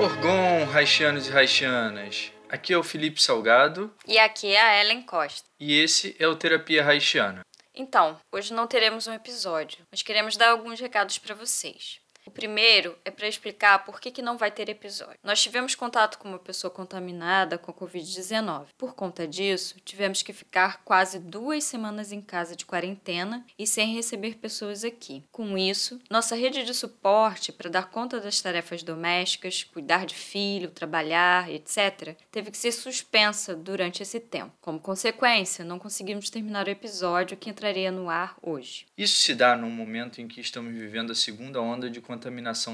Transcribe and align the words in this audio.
Orgon, 0.00 0.66
Haitianos 0.72 1.28
e 1.28 1.32
Haitianas. 1.36 2.32
Aqui 2.48 2.72
é 2.72 2.78
o 2.78 2.82
Felipe 2.82 3.20
Salgado 3.22 3.94
E 4.06 4.18
aqui 4.18 4.46
é 4.48 4.58
a 4.60 4.80
Ellen 4.82 5.02
Costa. 5.02 5.46
e 5.60 5.78
esse 5.78 6.16
é 6.18 6.26
o 6.26 6.34
Terapia 6.34 6.82
Haitiana. 6.86 7.42
Então, 7.74 8.18
hoje 8.32 8.54
não 8.54 8.66
teremos 8.66 9.06
um 9.06 9.12
episódio, 9.12 9.84
mas 9.90 10.02
queremos 10.02 10.38
dar 10.38 10.50
alguns 10.52 10.80
recados 10.80 11.18
para 11.18 11.34
vocês. 11.34 12.00
O 12.30 12.32
primeiro 12.32 12.96
é 13.04 13.10
para 13.10 13.26
explicar 13.26 13.84
por 13.84 14.00
que, 14.00 14.08
que 14.08 14.22
não 14.22 14.38
vai 14.38 14.52
ter 14.52 14.68
episódio. 14.68 15.18
Nós 15.20 15.42
tivemos 15.42 15.74
contato 15.74 16.16
com 16.16 16.28
uma 16.28 16.38
pessoa 16.38 16.70
contaminada 16.70 17.58
com 17.58 17.72
a 17.72 17.74
Covid-19. 17.74 18.66
Por 18.78 18.94
conta 18.94 19.26
disso, 19.26 19.74
tivemos 19.84 20.22
que 20.22 20.32
ficar 20.32 20.84
quase 20.84 21.18
duas 21.18 21.64
semanas 21.64 22.12
em 22.12 22.20
casa 22.20 22.54
de 22.54 22.64
quarentena 22.64 23.44
e 23.58 23.66
sem 23.66 23.96
receber 23.96 24.36
pessoas 24.36 24.84
aqui. 24.84 25.24
Com 25.32 25.58
isso, 25.58 25.98
nossa 26.08 26.36
rede 26.36 26.62
de 26.62 26.72
suporte 26.72 27.50
para 27.50 27.68
dar 27.68 27.90
conta 27.90 28.20
das 28.20 28.40
tarefas 28.40 28.84
domésticas, 28.84 29.64
cuidar 29.64 30.06
de 30.06 30.14
filho, 30.14 30.70
trabalhar, 30.70 31.50
etc., 31.50 32.16
teve 32.30 32.52
que 32.52 32.58
ser 32.58 32.70
suspensa 32.70 33.56
durante 33.56 34.04
esse 34.04 34.20
tempo. 34.20 34.52
Como 34.60 34.78
consequência, 34.78 35.64
não 35.64 35.80
conseguimos 35.80 36.30
terminar 36.30 36.68
o 36.68 36.70
episódio 36.70 37.36
que 37.36 37.50
entraria 37.50 37.90
no 37.90 38.08
ar 38.08 38.36
hoje. 38.40 38.86
Isso 38.96 39.16
se 39.16 39.34
dá 39.34 39.56
num 39.56 39.68
momento 39.68 40.20
em 40.20 40.28
que 40.28 40.40
estamos 40.40 40.72
vivendo 40.72 41.10
a 41.10 41.16
segunda 41.16 41.60
onda 41.60 41.90
de 41.90 42.00
contaminação 42.00 42.19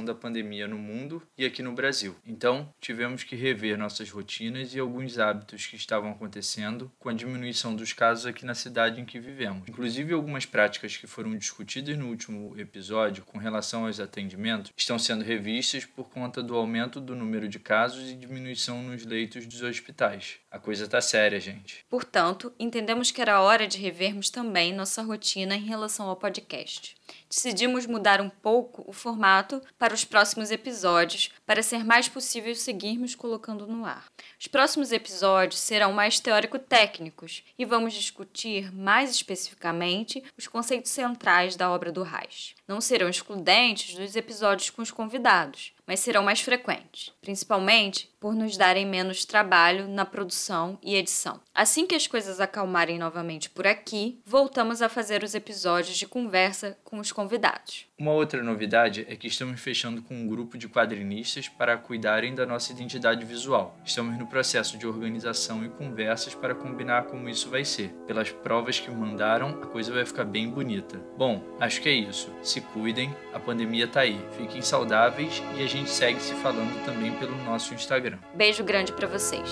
da 0.05 0.15
pandemia 0.15 0.67
no 0.67 0.79
mundo 0.79 1.23
e 1.37 1.45
aqui 1.45 1.63
no 1.63 1.73
Brasil. 1.73 2.17
Então, 2.27 2.73
tivemos 2.81 3.23
que 3.23 3.37
rever 3.37 3.79
nossas 3.79 4.11
rotinas 4.11 4.75
e 4.75 4.79
alguns 4.79 5.19
hábitos 5.19 5.67
que 5.67 5.77
estavam 5.77 6.11
acontecendo 6.11 6.91
com 6.99 7.09
a 7.09 7.13
diminuição 7.13 7.75
dos 7.75 7.93
casos 7.93 8.27
aqui 8.27 8.45
na 8.45 8.55
cidade 8.55 9.01
em 9.01 9.05
que 9.05 9.21
vivemos. 9.21 9.69
Inclusive, 9.69 10.13
algumas 10.13 10.47
práticas 10.47 10.97
que 10.97 11.07
foram 11.07 11.37
discutidas 11.37 11.97
no 11.97 12.09
último 12.09 12.59
episódio 12.59 13.25
com 13.25 13.39
relação 13.39 13.87
aos 13.87 14.01
atendimentos 14.01 14.73
estão 14.77 14.99
sendo 14.99 15.25
revistas 15.25 15.85
por 15.85 16.09
conta 16.11 16.43
do 16.43 16.57
aumento 16.57 17.01
do 17.01 17.15
número 17.15 17.49
de 17.49 17.59
casos 17.59 18.11
e 18.11 18.15
diminuição 18.15 18.83
nos 18.83 19.05
leitos 19.05 19.47
dos 19.47 19.63
hospitais. 19.63 20.39
A 20.51 20.59
coisa 20.59 20.89
tá 20.89 21.01
séria, 21.01 21.39
gente. 21.39 21.85
Portanto, 21.89 22.53
entendemos 22.59 23.11
que 23.11 23.21
era 23.21 23.41
hora 23.41 23.67
de 23.67 23.79
revermos 23.79 24.31
também 24.31 24.73
nossa 24.73 25.03
rotina 25.03 25.55
em 25.55 25.65
relação 25.65 26.09
ao 26.09 26.17
podcast. 26.17 26.97
Decidimos 27.29 27.87
mudar 27.87 28.21
um 28.21 28.29
pouco 28.29 28.85
o 28.87 28.93
formato 28.93 29.61
para 29.79 29.95
os 29.95 30.05
próximos 30.05 30.51
episódios, 30.51 31.31
para 31.45 31.63
ser 31.63 31.85
mais 31.85 32.09
possível 32.09 32.55
seguirmos 32.55 33.15
colocando 33.15 33.67
no 33.67 33.85
ar. 33.85 34.07
Os 34.41 34.47
próximos 34.47 34.93
episódios 34.93 35.61
serão 35.61 35.93
mais 35.93 36.21
teórico-técnicos 36.21 37.43
e 37.59 37.65
vamos 37.65 37.95
discutir 37.95 38.73
mais 38.73 39.11
especificamente 39.11 40.23
os 40.37 40.47
conceitos 40.47 40.91
centrais 40.91 41.57
da 41.57 41.71
obra 41.71 41.93
do 41.93 42.03
Reich. 42.03 42.55
Não 42.67 42.81
serão 42.81 43.09
excludentes 43.09 43.95
dos 43.95 44.17
episódios 44.17 44.71
com 44.71 44.83
os 44.83 44.91
convidados, 44.91 45.73
mas 45.87 46.01
serão 46.01 46.23
mais 46.23 46.41
frequentes, 46.41 47.13
principalmente 47.21 48.11
por 48.19 48.35
nos 48.35 48.57
darem 48.57 48.85
menos 48.85 49.25
trabalho 49.25 49.87
na 49.87 50.05
produção 50.05 50.79
e 50.83 50.97
edição. 50.97 51.41
Assim 51.55 51.87
que 51.87 51.95
as 51.95 52.07
coisas 52.07 52.41
acalmarem 52.41 52.99
novamente 52.99 53.49
por 53.49 53.67
aqui, 53.67 54.21
voltamos 54.25 54.83
a 54.83 54.89
fazer 54.89 55.23
os 55.23 55.35
episódios 55.35 55.97
de 55.97 56.07
conversa 56.07 56.77
com 56.83 56.99
os 56.99 57.13
convidados. 57.13 57.87
Uma 57.99 58.13
outra 58.13 58.43
novidade 58.43 59.07
é 59.09 59.17
que 59.17 59.27
estamos 59.27 59.61
fechando 59.61 60.03
com 60.03 60.15
um 60.15 60.27
grupo 60.27 60.59
de 60.59 60.69
quadrinistas 60.69 61.49
para 61.49 61.79
cuidarem 61.79 62.35
da 62.35 62.45
nossa 62.45 62.73
identidade 62.73 63.25
visual. 63.25 63.79
Estamos 63.85 64.19
no 64.19 64.27
processo 64.27 64.77
de 64.77 64.87
organização 64.87 65.65
e 65.65 65.69
conversas 65.69 66.35
para 66.35 66.55
combinar 66.55 67.05
como 67.05 67.29
isso 67.29 67.49
vai 67.49 67.65
ser. 67.65 67.89
Pelas 68.07 68.31
provas 68.31 68.79
que 68.79 68.91
mandaram, 68.91 69.49
a 69.63 69.67
coisa 69.67 69.95
vai 69.95 70.05
ficar 70.05 70.25
bem 70.25 70.51
bonita. 70.51 70.99
Bom, 71.17 71.43
acho 71.59 71.81
que 71.81 71.89
é 71.89 71.93
isso. 71.93 72.31
Se 72.43 72.61
cuidem, 72.61 73.15
a 73.33 73.41
pandemia 73.41 73.89
tá 73.89 74.01
aí. 74.01 74.21
Fiquem 74.37 74.61
saudáveis 74.61 75.43
e 75.57 75.63
a 75.63 75.67
gente 75.77 75.91
segue 75.91 76.21
se 76.21 76.35
falando 76.37 76.85
também 76.85 77.13
pelo 77.13 77.37
nosso 77.45 77.75
Instagram. 77.75 78.19
Beijo 78.35 78.65
grande 78.65 78.93
para 78.93 79.07
vocês. 79.07 79.49